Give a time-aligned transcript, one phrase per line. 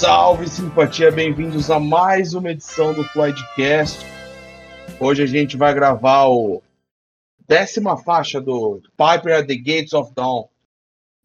[0.00, 3.98] Salve simpatia, bem-vindos a mais uma edição do Floydcast.
[4.98, 6.62] Hoje a gente vai gravar o
[7.46, 10.48] décima faixa do Piper at the Gates of Dawn,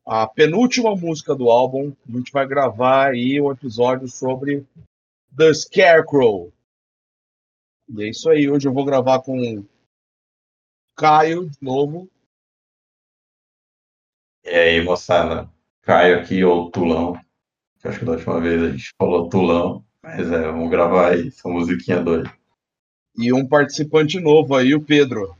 [0.05, 1.93] a penúltima música do álbum.
[2.05, 4.65] A gente vai gravar aí um episódio sobre
[5.37, 6.51] The Scarecrow.
[7.87, 9.63] E é isso aí, hoje eu vou gravar com
[10.97, 12.09] Caio de novo.
[14.43, 15.49] E aí, moçada?
[15.81, 17.24] Caio aqui, ou Tulão.
[17.85, 21.47] Acho que da última vez a gente falou Tulão, mas é, vamos gravar aí essa
[21.47, 22.33] musiquinha doida.
[23.17, 25.35] E um participante novo aí, o Pedro.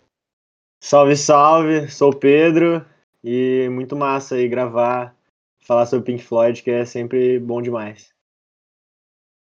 [0.80, 2.86] Salve, salve, sou o Pedro
[3.24, 5.16] e muito massa aí gravar,
[5.60, 8.14] falar sobre Pink Floyd, que é sempre bom demais.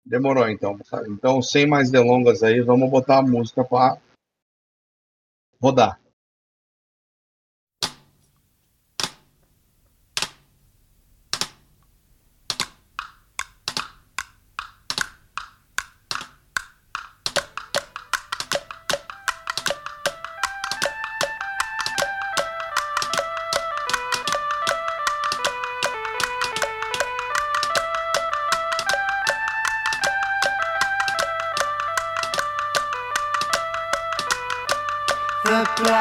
[0.05, 0.79] Demorou então.
[1.09, 3.99] Então, sem mais delongas aí, vamos botar a música para
[5.61, 6.01] rodar.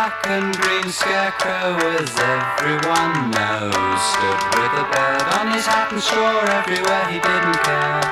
[0.06, 6.02] Black and green scarecrow, as everyone knows, stood with a bird on his hat and
[6.02, 8.06] straw everywhere he didn't care.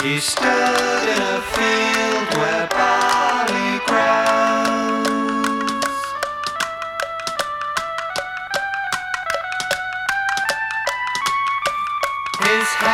[0.00, 2.67] He stood in a field where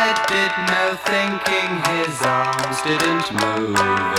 [0.05, 3.77] head did no thinking, his arms didn't move,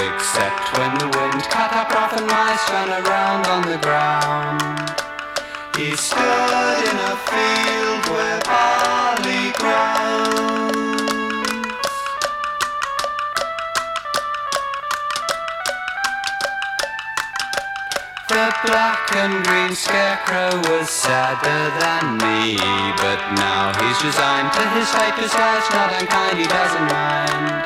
[0.10, 4.80] except when the wind cut up rough and mice ran around on the ground.
[5.78, 7.85] He stood in a field
[18.46, 22.58] The black and green scarecrow was sadder than me,
[23.02, 27.66] but now he's resigned to his fate, life's not unkind, he doesn't mind.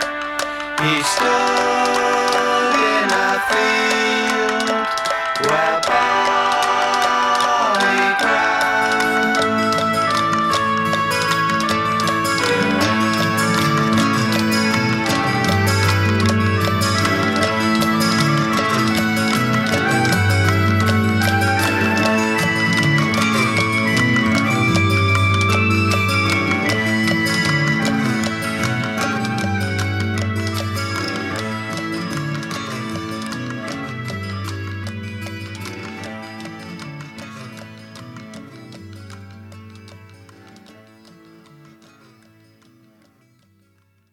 [0.80, 4.88] He stood in a field
[5.52, 5.82] where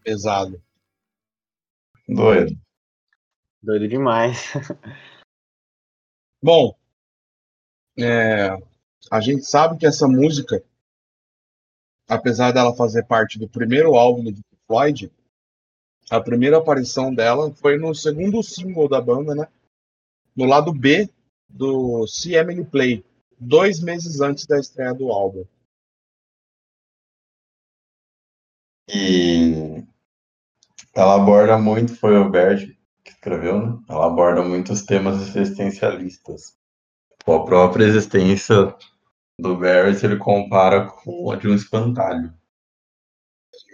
[0.06, 0.62] Pesado.
[2.06, 2.56] Doido.
[3.60, 4.52] Doido demais.
[6.40, 6.78] Bom,
[7.98, 8.50] é,
[9.10, 10.62] a gente sabe que essa música,
[12.08, 15.12] apesar dela fazer parte do primeiro álbum do Pink Floyd,
[16.08, 19.48] a primeira aparição dela foi no segundo single da banda, né?
[20.36, 21.10] No lado B
[21.48, 23.04] do See Emily Play,
[23.40, 25.44] dois meses antes da estreia do álbum.
[28.88, 29.84] E
[30.96, 32.74] ela aborda muito, foi o Bert
[33.04, 33.78] que escreveu, né?
[33.88, 36.56] Ela aborda muitos temas existencialistas.
[37.26, 38.74] A própria existência
[39.38, 42.32] do Barrett ele compara com a de um espantalho.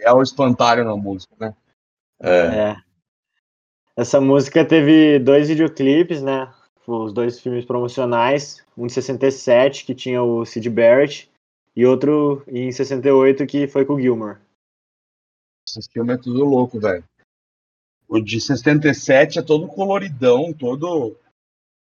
[0.00, 1.54] É o espantalho na música, né?
[2.20, 2.76] É, É.
[3.96, 6.52] Essa música teve dois videoclipes, né?
[6.86, 11.30] Os dois filmes promocionais, um de 67 que tinha o Sid Barrett
[11.76, 14.38] e outro em 68 que foi com o Gilmore.
[15.68, 17.04] Esse filme é tudo louco, velho.
[18.12, 21.16] O de 67 é todo coloridão, todo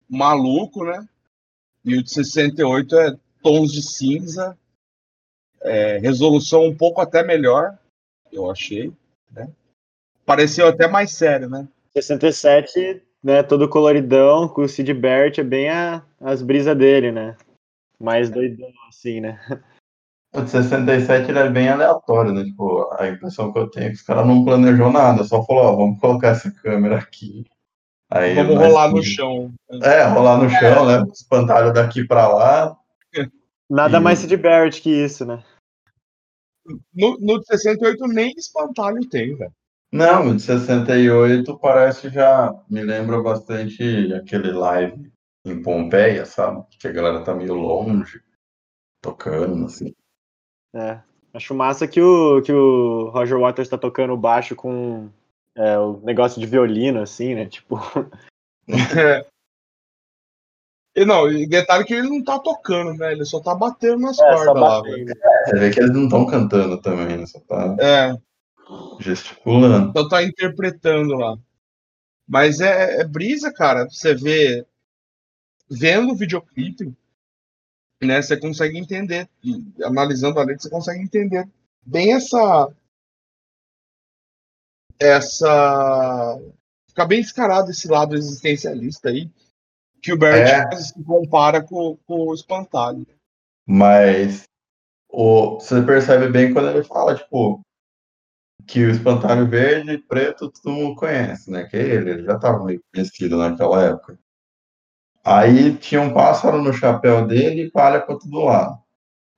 [0.08, 1.08] maluco, né?
[1.84, 4.56] E o de 68 é tons de cinza,
[5.60, 7.76] é, resolução um pouco até melhor,
[8.30, 8.92] eu achei,
[9.32, 9.52] né?
[10.24, 11.66] Pareceu até mais sério, né?
[11.92, 17.36] 67, né, todo coloridão, com o Sid Barrett é bem a- as brisas dele, né?
[17.98, 19.40] Mais doidão assim, né?
[20.34, 22.44] o de 67 ele é bem aleatório, né?
[22.44, 25.62] Tipo, a impressão que eu tenho é que os caras não planejou nada, só falou,
[25.64, 27.44] ó, vamos colocar essa câmera aqui.
[28.10, 29.52] Aí Vamos nós- rolar no chão.
[29.82, 31.04] É, rolar no chão, né?
[31.12, 32.76] Espantalho daqui pra lá.
[33.70, 35.42] Nada E- mais Sid Barrett que isso, né?
[36.94, 39.52] No, no de 68 nem espantalho tem, velho.
[39.92, 42.52] Não, o de 68 parece já.
[42.68, 45.10] Me lembra bastante aquele live
[45.44, 46.64] em Pompeia, sabe?
[46.78, 48.20] Que a galera tá meio longe,
[49.02, 49.94] tocando, assim.
[50.74, 51.00] É.
[51.32, 55.08] Acho massa que o, que o Roger Waters tá tocando baixo com
[55.54, 57.46] é, o negócio de violino, assim, né?
[57.46, 57.76] Tipo.
[60.96, 63.10] E não, e detalhe que ele não tá tocando, né?
[63.12, 65.12] Ele só tá batendo nas É, cordas lá, velho.
[65.44, 67.26] Você vê que eles não estão cantando também, né?
[67.26, 68.16] Só tá É,
[69.00, 69.92] gesticulando.
[69.92, 71.36] só tá interpretando lá.
[72.28, 73.88] Mas é, é brisa, cara.
[73.90, 74.64] Você vê.
[75.68, 76.94] Vendo o videoclipe,
[78.04, 78.20] né?
[78.22, 79.28] Você consegue entender.
[79.42, 81.48] E analisando a letra, você consegue entender
[81.84, 82.72] bem essa.
[85.00, 86.40] Essa.
[86.88, 89.30] Fica bem descarado esse lado existencialista aí.
[90.00, 90.76] Que o Bert É.
[90.76, 93.06] se compara com, com o espantalho.
[93.66, 94.44] Mas
[95.10, 97.60] o, você percebe bem quando ele fala, tipo,
[98.66, 101.64] que o espantalho verde e preto todo mundo conhece, né?
[101.64, 104.18] Que é ele, ele já estava meio conhecido naquela época.
[105.24, 108.78] Aí tinha um pássaro no chapéu dele e palha para todo lado.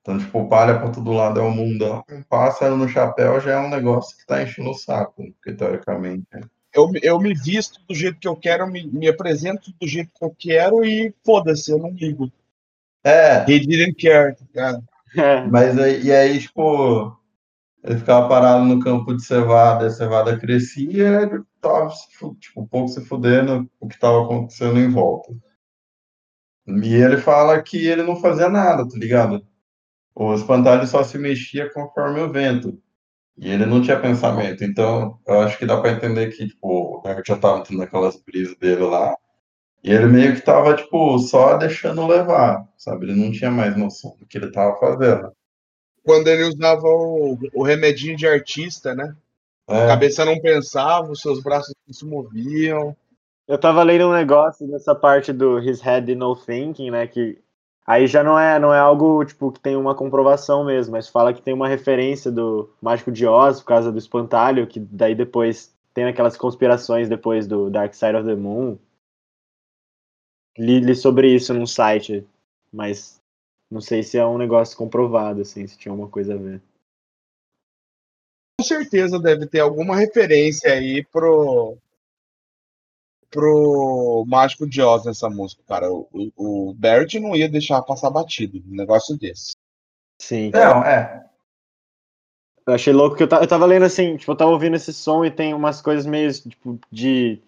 [0.02, 3.58] Então, tipo, palha para todo lado é o mundão, um pássaro no chapéu já é
[3.58, 6.26] um negócio que tá enchendo o saco, porque teoricamente.
[6.34, 6.40] é.
[6.72, 9.86] Eu, me- eu me visto do jeito que eu quero, eu me, me apresento do
[9.88, 12.30] jeito que eu quero e foda-se, eu não ligo.
[13.04, 14.84] É, He didn't care, tá ligado?
[15.16, 17.16] É, Mas aí, e aí, tipo,
[17.84, 21.90] ele ficava parado no campo de cevada, a cevada crescia, ele tava,
[22.40, 25.34] tipo, um pouco se fudendo o que estava acontecendo em volta.
[26.66, 29.46] E ele fala que ele não fazia nada, tá ligado?
[30.14, 32.80] O espantalho só se mexia conforme o vento.
[33.38, 34.64] E ele não tinha pensamento.
[34.64, 36.68] Então, eu acho que dá pra entender que, tipo,
[37.00, 39.14] o Nerd já tava tendo aquelas brisas dele lá.
[39.84, 43.06] E ele meio que tava, tipo, só deixando levar, sabe?
[43.06, 45.32] Ele não tinha mais noção do que ele tava fazendo.
[46.04, 49.14] Quando ele usava o, o remedinho de artista, né?
[49.68, 49.86] A É.
[49.88, 52.96] cabeça não pensava, os seus braços não se moviam.
[53.48, 57.06] Eu tava lendo um negócio nessa parte do His Head No Thinking, né?
[57.06, 57.40] Que
[57.86, 61.32] aí já não é, não é algo tipo que tem uma comprovação mesmo, mas fala
[61.32, 65.72] que tem uma referência do Mágico de Oz por causa do espantalho, que daí depois
[65.94, 68.76] tem aquelas conspirações depois do Dark Side of the Moon.
[70.58, 72.26] Li, li sobre isso num site,
[72.72, 73.22] mas
[73.70, 76.60] não sei se é um negócio comprovado, assim, se tinha alguma coisa a ver.
[78.58, 81.76] Com certeza deve ter alguma referência aí pro
[83.36, 85.92] pro Mágico de Oz nessa música, cara.
[85.92, 89.52] O, o, o Barrett não ia deixar passar batido um negócio desse.
[90.18, 90.50] Sim.
[90.54, 91.26] Não, é.
[92.66, 95.22] Eu achei louco que eu, eu tava lendo assim, tipo, eu tava ouvindo esse som
[95.22, 97.38] e tem umas coisas meio, tipo, de.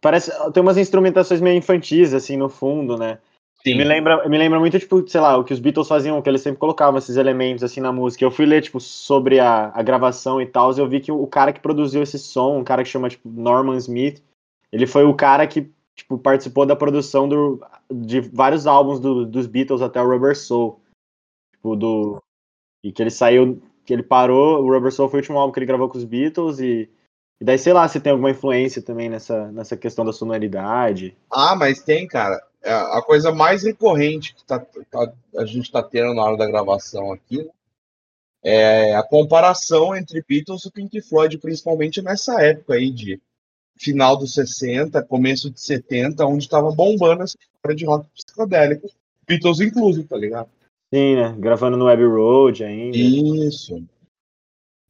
[0.00, 0.32] Parece.
[0.52, 3.18] Tem umas instrumentações meio infantis, assim, no fundo, né?
[3.64, 6.40] Me lembra, me lembra muito, tipo, sei lá, o que os Beatles faziam, que eles
[6.40, 8.24] sempre colocavam esses elementos, assim, na música.
[8.24, 11.26] Eu fui ler, tipo, sobre a, a gravação e tal, e eu vi que o
[11.26, 14.22] cara que produziu esse som, um cara que chama, tipo, Norman Smith,
[14.72, 19.46] ele foi o cara que, tipo, participou da produção do, de vários álbuns do- dos
[19.46, 20.80] Beatles até o Rubber Soul.
[21.54, 22.22] Tipo, do...
[22.82, 25.58] E que ele saiu, que ele parou, o Rubber Soul foi o último álbum que
[25.58, 26.88] ele gravou com os Beatles, e...
[27.42, 31.16] E daí, sei lá, se tem alguma influência também nessa, nessa questão da sonoridade.
[31.30, 32.38] Ah, mas tem, cara.
[32.62, 36.46] É A coisa mais recorrente que tá, tá- a gente tá tendo na hora da
[36.46, 37.50] gravação aqui né,
[38.42, 43.20] é a comparação entre Beatles e Pink Floyd, principalmente nessa época aí de
[43.80, 48.90] final dos 60, começo de 70, onde tava bombando essa história de rock psicodélico.
[49.26, 50.50] Beatles incluso, tá ligado?
[50.92, 51.34] Sim, né?
[51.38, 52.96] Gravando no Abbey Road ainda.
[52.96, 53.82] Isso.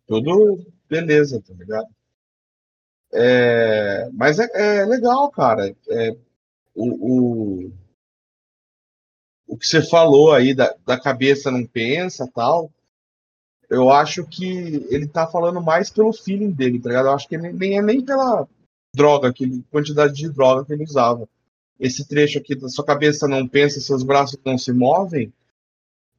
[0.06, 1.86] Tudo beleza, tá ligado?
[3.12, 5.72] É, mas é, é legal, cara.
[5.88, 6.16] É,
[6.74, 7.72] o, o,
[9.46, 12.72] o que você falou aí da, da cabeça não pensa tal.
[13.68, 17.06] Eu acho que ele tá falando mais pelo feeling dele, tá ligado?
[17.06, 18.48] Eu acho que ele nem é nem pela
[18.94, 21.28] droga, que ele, quantidade de droga que ele usava.
[21.78, 25.32] Esse trecho aqui da sua cabeça não pensa, seus braços não se movem.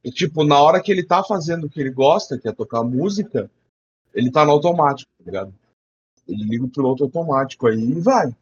[0.04, 2.84] E, tipo, na hora que ele tá fazendo o que ele gosta, que é tocar
[2.84, 3.50] música,
[4.14, 5.54] ele tá no automático, tá ligado?
[6.28, 8.36] Ele liga o piloto automático aí e vai.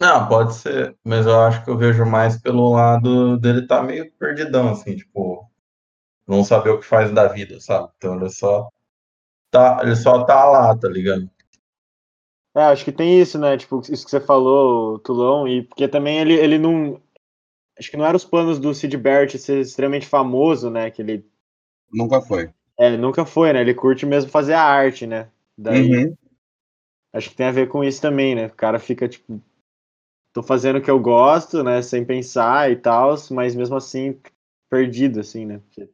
[0.00, 4.10] Não, pode ser, mas eu acho que eu vejo mais pelo lado dele tá meio
[4.12, 5.46] perdidão, assim, tipo,
[6.26, 7.90] não saber o que faz da vida, sabe?
[7.98, 8.70] Então ele só
[9.50, 11.30] tá, ele só tá lá, tá ligado?
[12.56, 13.56] É, acho que tem isso, né?
[13.56, 17.00] Tipo, isso que você falou, Tulon, e porque também ele, ele não.
[17.78, 20.90] Acho que não eram os planos do Sid Barrett ser extremamente famoso, né?
[20.90, 21.24] Que ele
[21.92, 22.50] Nunca foi.
[22.78, 23.60] é, nunca foi, né?
[23.60, 25.28] Ele curte mesmo fazer a arte, né?
[25.56, 26.16] Daí Uhum.
[27.12, 28.46] acho que tem a ver com isso também, né?
[28.46, 29.40] O cara fica, tipo,
[30.32, 31.80] tô fazendo o que eu gosto, né?
[31.82, 34.20] Sem pensar e tal, mas mesmo assim,
[34.68, 35.58] perdido, assim, né?
[35.58, 35.88] Porque-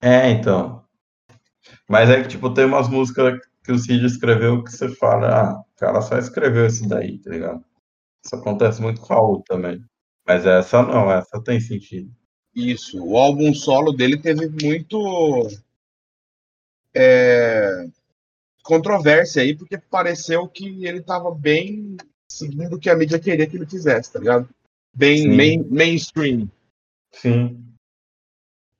[0.00, 0.84] É, então.
[1.88, 5.60] Mas é que, tipo, tem umas músicas que o Cid escreveu que você fala, ah,
[5.60, 7.64] o cara só escreveu isso daí, tá ligado?
[8.24, 9.84] Isso acontece muito com o Raul também.
[10.24, 12.10] Mas essa não, essa tem sentido.
[12.54, 13.04] Isso.
[13.04, 15.48] O álbum solo dele teve muito
[16.94, 17.86] é,
[18.62, 21.96] controvérsia aí, porque pareceu que ele tava bem
[22.30, 24.48] seguindo o que a mídia queria que ele fizesse, tá ligado?
[24.94, 26.48] Bem main, mainstream.
[27.12, 27.64] Sim.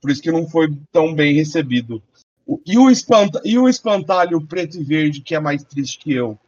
[0.00, 2.02] Por isso que não foi tão bem recebido.
[2.46, 6.12] O- E o, espanta, e o espantalho preto e verde, que é mais triste que
[6.12, 6.38] eu?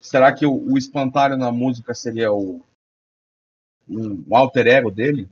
[0.00, 2.60] Será que o, o espantalho na música seria o
[3.88, 5.28] um, um alter ego dele?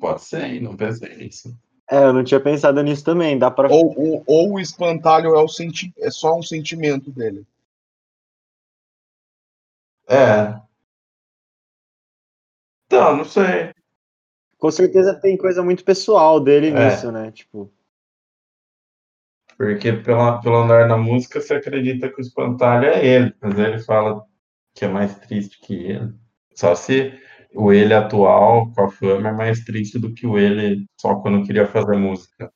[0.00, 0.60] Pode ser, hein?
[0.60, 1.56] Não pensei nisso.
[1.90, 3.38] É, eu não tinha pensado nisso também.
[3.38, 3.68] Dá pra.
[3.70, 7.46] Ou, ou, ou o espantalho é, o senti é só um sentimento dele?
[10.08, 10.60] É.
[12.86, 13.72] Então, não sei.
[14.58, 16.84] Com certeza tem coisa muito pessoal dele É.
[16.90, 17.30] nisso, né?
[17.30, 17.70] Tipo,
[19.56, 23.78] Porque pela, pelo andar da música você acredita que o espantalho é ele, mas ele
[23.80, 24.24] fala
[24.74, 26.14] que é mais triste que ele.
[26.54, 27.12] Só se
[27.54, 31.44] o ele atual, com a fama, é mais triste do que o ele só quando
[31.44, 32.52] queria fazer música.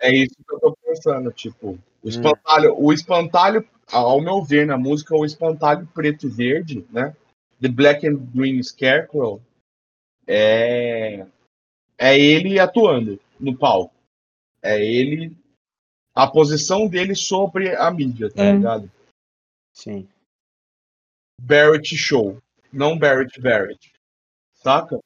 [0.00, 4.78] É isso que eu tô pensando, tipo, o espantalho, o espantalho, ao meu ver, na
[4.78, 7.14] música, o espantalho preto e verde, né?
[7.60, 9.42] The Black and Green Scarecrow
[10.32, 11.26] é,
[11.98, 13.94] é ele atuando no palco.
[14.62, 15.36] É ele,
[16.14, 18.52] a posição dele sobre a mídia, tá É.
[18.52, 18.90] ligado?
[19.72, 20.08] sim.
[21.40, 22.36] Barrett Show,
[22.70, 23.92] não Barrett Barrett,
[24.52, 24.98] saca?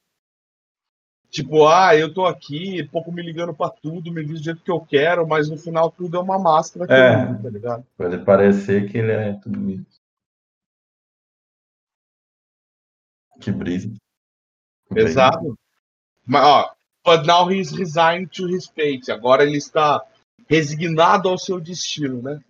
[1.31, 4.71] Tipo, ah, eu tô aqui, pouco me ligando pra tudo, me visto do jeito que
[4.71, 7.31] eu quero, mas no final tudo é uma máscara que É.
[7.31, 7.87] eu tá ligado?
[7.97, 10.01] Pra ele parecer que ele é tudo isso.
[13.41, 13.95] Que brisa.
[14.97, 15.59] Exato.
[16.27, 16.75] Mas, ó,
[17.05, 19.11] but now he's resigned to his fate.
[19.11, 20.05] Agora ele está
[20.49, 22.41] resignado ao seu destino, né?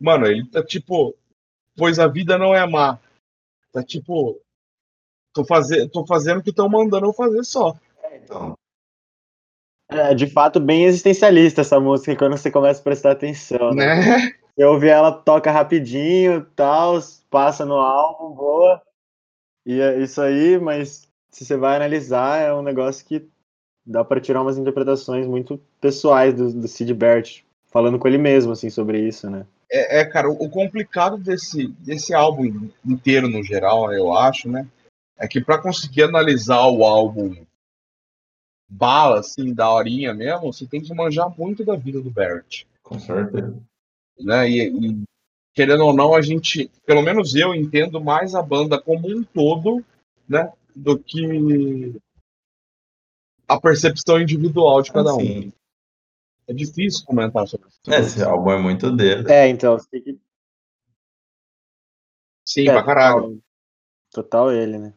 [0.00, 1.14] Mano, ele tá tipo,
[1.76, 2.98] pois a vida não é má.
[3.72, 4.40] Tá tipo,
[5.32, 7.76] tô, faze tô fazendo o que estão mandando eu fazer só.
[8.12, 8.54] Então,
[9.90, 13.96] É, de fato, bem existencialista essa música quando você começa a prestar atenção, né?
[13.96, 14.34] Né?
[14.56, 16.98] Eu ouvi ela toca rapidinho, tal,
[17.28, 18.80] passa no álbum, boa.
[19.66, 23.26] E é isso aí, mas se você vai analisar, é um negócio que
[23.84, 28.52] dá pra tirar umas interpretações muito pessoais do, do Sid Barrett, falando com ele mesmo,
[28.52, 29.44] assim, sobre isso, né?
[29.68, 34.64] É, é, cara, o, o complicado desse, desse álbum inteiro no geral, eu acho, né?
[35.18, 37.34] É que pra conseguir analisar o álbum
[38.68, 42.64] bala, assim, da horinha mesmo, você tem que manjar muito da vida do Barrett.
[42.80, 43.60] com certeza.
[44.20, 44.48] né?
[44.48, 45.02] E, e,
[45.52, 49.84] querendo ou não, a gente, pelo menos eu entendo mais a banda como um todo,
[50.28, 50.52] né?
[50.74, 52.00] Do que
[53.48, 55.20] a percepção individual de cada um.
[55.20, 55.52] Assim,
[56.48, 57.80] É difícil comentar sobre isso.
[57.86, 59.30] esse álbum é muito dele.
[59.30, 60.20] É, então, você tem que.
[62.44, 63.20] Sim, é, pra caralho.
[63.20, 63.42] Total,
[64.12, 64.94] total ele, né?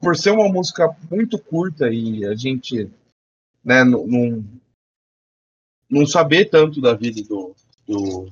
[0.00, 2.90] Por ser uma música muito curta e a gente,
[3.64, 4.44] né, não, não,
[5.88, 7.54] não saber tanto da vida do,
[7.86, 8.30] do,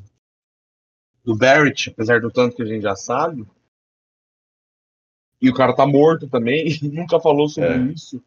[1.25, 3.47] do Barrett, apesar do tanto que a gente já sabe,
[5.45, 7.93] e o cara tá morto também, e nunca falou sobre É.
[7.93, 8.23] isso,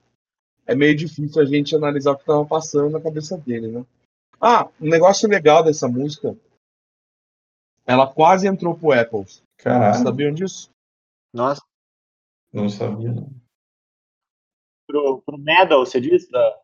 [0.66, 3.86] é meio difícil a gente analisar o que tava passando na cabeça dele, né?
[4.40, 6.38] Ah, um negócio legal dessa música,
[7.86, 9.24] ela quase entrou pro Apple.
[9.24, 10.70] Vocês Caralho, sabiam disso?
[11.34, 11.62] Nossa,
[12.54, 13.12] não sabia.
[13.12, 13.30] não.
[14.88, 16.30] pro, pro Medal, você disse?
[16.32, 16.62] Da...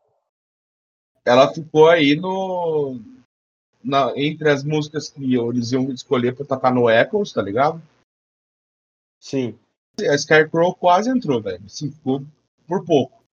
[1.25, 3.00] ela ficou aí no
[3.83, 7.81] na- entre as músicas que eles iam escolher pra tocar no Echoes, tá ligado?
[9.19, 9.57] Sim.
[10.00, 11.63] A Scarecrow quase entrou, velho.
[11.65, 12.23] Assim, ficou
[12.67, 13.23] por pouco.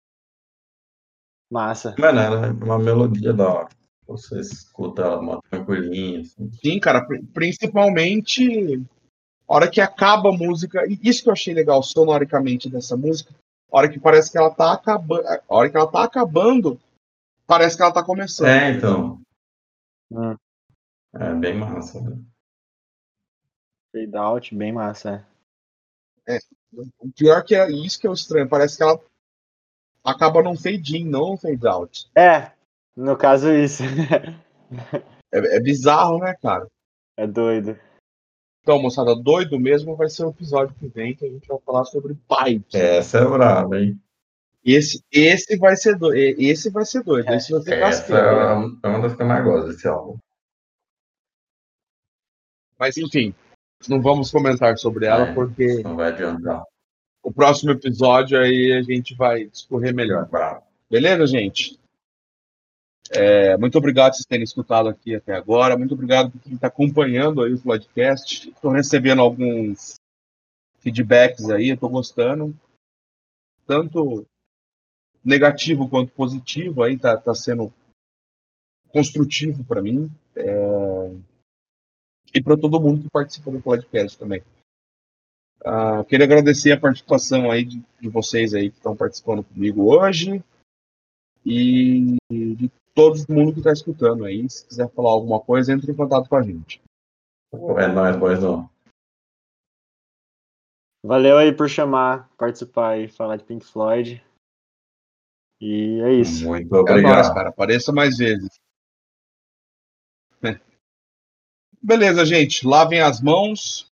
[1.50, 1.94] Massa.
[1.98, 3.68] Mano, ela é uma melodia da hora.
[4.06, 6.50] Você escuta ela uma tranquilinha, assim.
[6.52, 8.76] Sim, cara, pri- principalmente
[9.48, 13.34] a hora que acaba a música, e isso que eu achei legal sonoricamente dessa música,
[13.72, 16.78] a hora que parece que ela tá acabando, a hora que ela tá acabando,
[17.46, 18.48] parece que ela tá começando.
[18.48, 19.20] É, então.
[20.12, 20.36] Hum.
[21.14, 22.00] É bem massa.
[22.00, 22.16] né?
[23.92, 25.10] Fade out, bem massa.
[25.26, 25.29] é.
[26.98, 29.00] O pior que é isso que é o estranho, parece que ela
[30.04, 32.10] acaba num fade in, não num fade out.
[32.16, 32.52] É,
[32.96, 33.82] no caso isso.
[35.32, 36.66] É, é bizarro, né, cara?
[37.20, 37.78] é doido.
[38.62, 41.84] Então, moçada, doido mesmo vai ser o episódio que vem, que a gente vai falar
[41.84, 42.74] sobre pipes.
[42.74, 44.00] Essa é brava, hein?
[44.64, 46.18] Esse, esse vai ser doido.
[46.40, 47.30] Esse vai ser doido.
[47.30, 48.78] Esse vai ser Essa casqueiro, é né?
[48.82, 50.18] é uma das que eu mais gosto desse álbum.
[52.78, 53.34] Mas enfim,
[53.88, 55.34] não vamos comentar sobre ela, É.
[55.34, 56.64] porque Não vai adiantar.
[57.22, 60.28] o próximo episódio aí a gente vai discorrer melhor.
[60.28, 60.62] Bravo.
[60.90, 61.78] Beleza, gente?
[63.12, 65.76] É, muito obrigado por vocês terem escutado aqui até agora.
[65.76, 68.48] Muito obrigado por quem está acompanhando aí o podcast.
[68.50, 69.94] Estou recebendo alguns
[70.78, 72.54] feedbacks aí, estou gostando.
[73.66, 74.24] Tanto
[75.24, 77.72] negativo quanto positivo aí, tá, tá sendo
[78.88, 80.10] construtivo para mim.
[80.36, 81.10] É,
[82.34, 84.42] e para todo mundo que participa do podcast também.
[85.60, 90.42] Uh, queria agradecer a participação aí de, de, vocês aí que estão participando comigo hoje
[91.44, 94.48] e de todo mundo que está escutando aí.
[94.48, 96.80] Se quiser falar alguma coisa, entre em contato com a gente.
[97.52, 98.70] É nóis, pois não.
[101.04, 104.24] Valeu aí por chamar, participar e falar de Pink Floyd.
[105.60, 106.46] E é isso.
[106.46, 107.12] Muito obrigado.
[107.12, 107.48] É nóis, cara.
[107.50, 108.58] Apareça mais vezes.
[111.82, 112.66] Beleza, gente.
[112.66, 113.90] Lavem as mãos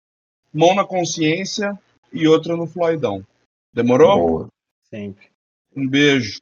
[0.53, 1.77] mão na consciência
[2.11, 3.25] e outra no Floydão.
[3.73, 4.17] Demorou?
[4.17, 4.47] Boa.
[4.89, 5.27] Sempre.
[5.75, 6.41] Um beijo.